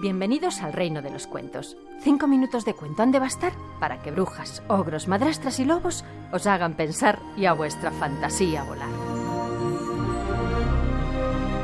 [0.00, 1.76] Bienvenidos al reino de los cuentos.
[2.00, 6.46] Cinco minutos de cuento han de bastar para que brujas, ogros, madrastras y lobos os
[6.46, 8.88] hagan pensar y a vuestra fantasía volar.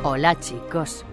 [0.03, 1.05] Hola chicos.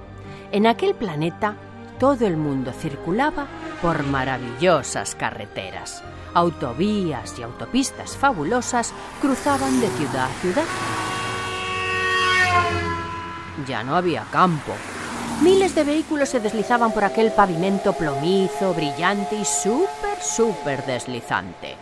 [0.52, 1.58] En aquel planeta
[2.00, 3.46] todo el mundo circulaba
[3.84, 6.04] por maravillosas carreteras.
[6.34, 10.66] Autovías y autopistas fabulosas cruzaban de ciudad a ciudad.
[13.68, 14.74] Ya no había campo,
[15.42, 21.76] Miles de vehículos se deslizaban por aquel pavimento plomizo, brillante y súper, súper deslizante.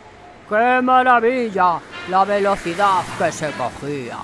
[0.48, 1.82] ¡Qué maravilla!
[2.10, 4.20] La velocidad que se cogía.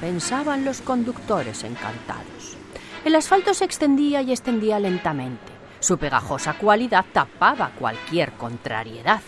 [0.00, 2.56] Pensaban los conductores encantados.
[3.04, 5.52] El asfalto se extendía y extendía lentamente.
[5.80, 9.20] Su pegajosa cualidad tapaba cualquier contrariedad.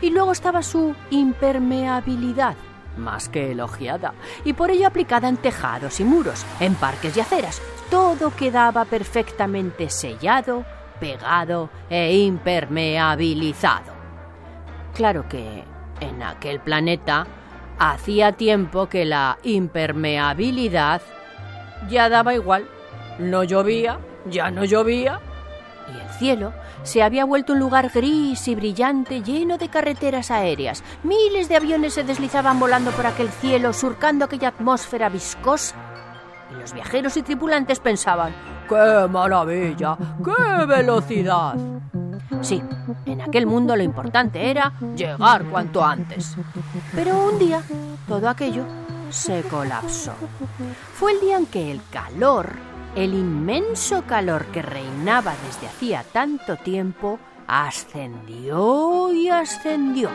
[0.00, 2.54] Y luego estaba su impermeabilidad,
[2.96, 4.14] más que elogiada,
[4.44, 9.90] y por ello aplicada en tejados y muros, en parques y aceras, todo quedaba perfectamente
[9.90, 10.64] sellado,
[11.00, 13.92] pegado e impermeabilizado.
[14.94, 15.64] Claro que
[16.00, 17.26] en aquel planeta
[17.78, 21.02] hacía tiempo que la impermeabilidad
[21.88, 22.68] ya daba igual.
[23.18, 25.20] No llovía, ya no llovía,
[25.88, 26.52] y el cielo
[26.84, 30.82] se había vuelto un lugar gris y brillante lleno de carreteras aéreas.
[31.02, 35.89] Miles de aviones se deslizaban volando por aquel cielo, surcando aquella atmósfera viscosa
[36.52, 38.32] y los viajeros y tripulantes pensaban,
[38.68, 39.96] ¡qué maravilla!
[40.24, 41.54] ¡Qué velocidad!
[42.42, 42.62] Sí,
[43.06, 46.36] en aquel mundo lo importante era llegar cuanto antes.
[46.94, 47.62] Pero un día
[48.08, 48.64] todo aquello
[49.10, 50.12] se colapsó.
[50.94, 52.50] Fue el día en que el calor,
[52.94, 60.08] el inmenso calor que reinaba desde hacía tanto tiempo, ascendió y ascendió.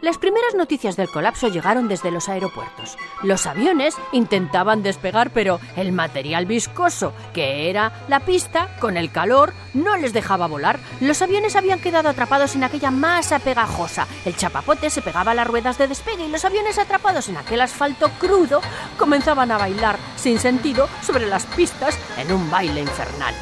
[0.00, 2.96] Las primeras noticias del colapso llegaron desde los aeropuertos.
[3.24, 9.52] Los aviones intentaban despegar, pero el material viscoso, que era la pista, con el calor,
[9.74, 10.78] no les dejaba volar.
[11.00, 14.06] Los aviones habían quedado atrapados en aquella masa pegajosa.
[14.24, 17.60] El chapapote se pegaba a las ruedas de despegue y los aviones atrapados en aquel
[17.60, 18.60] asfalto crudo
[18.98, 23.34] comenzaban a bailar sin sentido sobre las pistas en un baile infernal.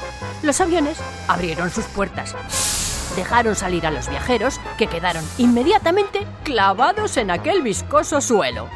[0.43, 0.99] Los aviones
[1.29, 2.35] abrieron sus puertas
[3.15, 8.69] dejaron salir a los viajeros, que quedaron inmediatamente clavados en aquel viscoso suelo.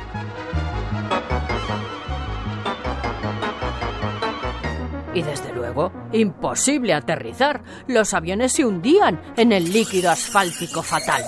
[5.12, 7.62] Y desde luego, imposible aterrizar.
[7.88, 11.24] Los aviones se hundían en el líquido asfáltico fatal.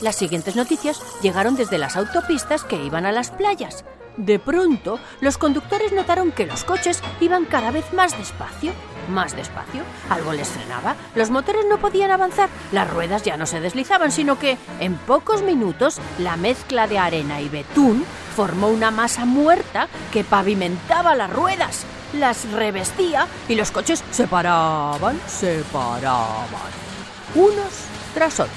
[0.00, 3.84] Las siguientes noticias llegaron desde las autopistas que iban a las playas.
[4.16, 8.72] De pronto, los conductores notaron que los coches iban cada vez más despacio
[9.08, 9.82] más despacio.
[10.10, 10.96] Algo les frenaba.
[11.14, 12.48] Los motores no podían avanzar.
[12.72, 17.40] Las ruedas ya no se deslizaban, sino que en pocos minutos la mezcla de arena
[17.40, 18.04] y betún
[18.36, 21.84] formó una masa muerta que pavimentaba las ruedas,
[22.14, 26.72] las revestía y los coches se paraban, se paraban.
[27.34, 27.84] Unos
[28.14, 28.52] tras otros.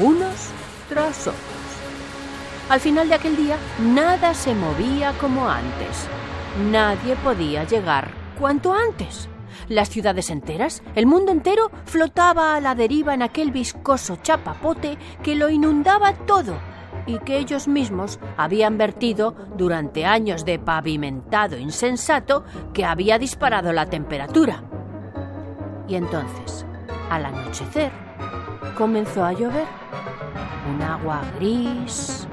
[0.00, 0.34] Unos
[0.88, 1.53] tras otros.
[2.68, 6.08] Al final de aquel día, nada se movía como antes.
[6.70, 9.28] Nadie podía llegar cuanto antes.
[9.68, 15.34] Las ciudades enteras, el mundo entero, flotaba a la deriva en aquel viscoso chapapote que
[15.34, 16.56] lo inundaba todo
[17.06, 23.86] y que ellos mismos habían vertido durante años de pavimentado insensato que había disparado la
[23.86, 24.64] temperatura.
[25.86, 26.64] Y entonces,
[27.10, 27.90] al anochecer,
[28.76, 29.66] comenzó a llover.
[30.74, 32.26] Un agua gris,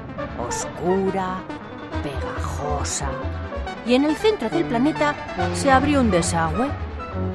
[0.47, 1.41] oscura,
[2.03, 3.09] pegajosa.
[3.85, 5.15] Y en el centro del planeta
[5.53, 6.69] se abrió un desagüe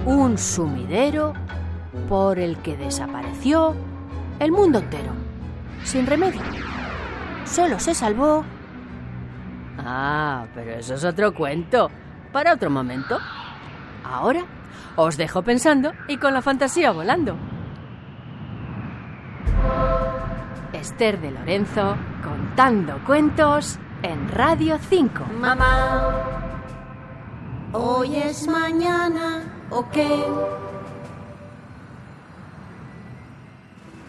[0.05, 1.34] un sumidero
[2.09, 3.75] por el que desapareció
[4.39, 5.12] el mundo entero,
[5.84, 6.43] sin remedio.
[7.45, 8.45] Solo se salvó...
[9.78, 11.91] Ah, pero eso es otro cuento,
[12.33, 13.19] para otro momento.
[14.05, 14.45] Ahora
[14.97, 17.36] os dejo pensando y con la fantasía volando.
[20.72, 21.97] Esther de Lorenzo
[22.27, 25.25] contando cuentos en Radio 5.
[25.41, 26.11] Mamá,
[27.73, 30.25] hoy es mañana ¿O qué?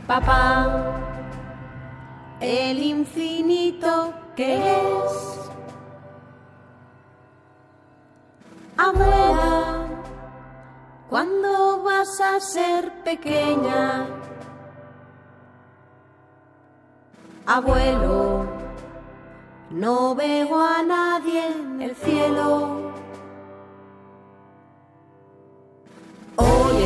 [0.06, 1.00] Papá,
[2.40, 5.40] el infinito que es.
[8.78, 9.88] Abuela,
[11.10, 14.06] ¿cuándo vas a ser pequeña?
[17.48, 18.46] Abuelo,
[19.72, 22.88] no veo a nadie en el cielo.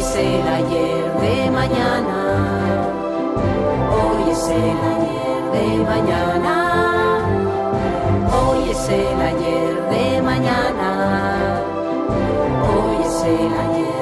[0.01, 2.19] es el ayer de mañana.
[3.97, 6.55] Hoy es el ayer de mañana.
[8.35, 10.89] Hoy es el ayer de mañana.
[12.67, 14.00] Hoy es el ayer.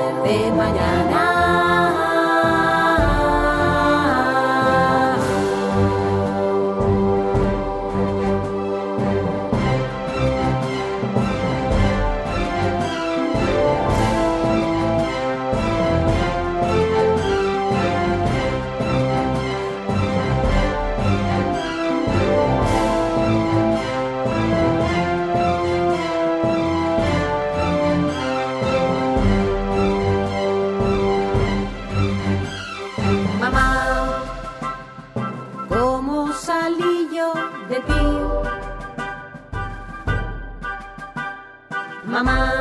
[42.09, 42.51] mamá,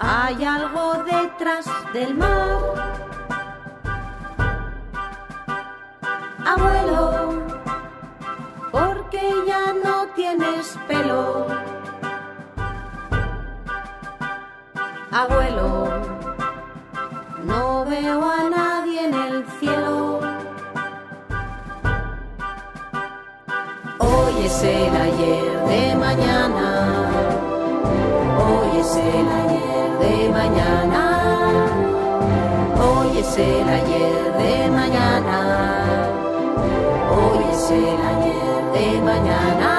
[0.00, 2.58] hay algo detrás del mar.
[6.46, 7.44] Abuelo,
[8.72, 11.46] porque ya no tienes pelo.
[15.12, 15.88] Abuelo,
[17.44, 20.20] no veo a nadie en el cielo.
[23.98, 27.07] Hoy es el ayer de mañana.
[28.44, 31.02] Hoy es el ayer de mañana.
[32.80, 35.38] Hoy es el ayer de mañana.
[37.10, 39.77] Hoy es el ayer de mañana.